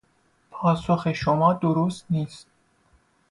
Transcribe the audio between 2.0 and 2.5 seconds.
نیست.